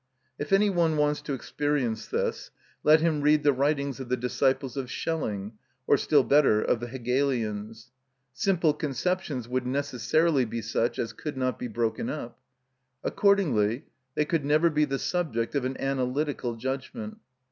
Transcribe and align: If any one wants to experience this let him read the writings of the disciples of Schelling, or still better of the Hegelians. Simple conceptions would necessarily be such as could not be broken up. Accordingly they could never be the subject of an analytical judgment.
If 0.39 0.51
any 0.51 0.71
one 0.71 0.97
wants 0.97 1.21
to 1.21 1.33
experience 1.33 2.07
this 2.07 2.49
let 2.83 3.01
him 3.01 3.21
read 3.21 3.43
the 3.43 3.53
writings 3.53 3.99
of 3.99 4.09
the 4.09 4.17
disciples 4.17 4.75
of 4.75 4.89
Schelling, 4.89 5.59
or 5.85 5.95
still 5.95 6.23
better 6.23 6.59
of 6.59 6.79
the 6.79 6.87
Hegelians. 6.87 7.91
Simple 8.33 8.73
conceptions 8.73 9.47
would 9.47 9.67
necessarily 9.67 10.43
be 10.43 10.63
such 10.63 10.97
as 10.97 11.13
could 11.13 11.37
not 11.37 11.59
be 11.59 11.67
broken 11.67 12.09
up. 12.09 12.39
Accordingly 13.03 13.85
they 14.15 14.25
could 14.25 14.43
never 14.43 14.71
be 14.71 14.85
the 14.85 14.97
subject 14.97 15.53
of 15.53 15.65
an 15.65 15.79
analytical 15.79 16.55
judgment. 16.55 17.19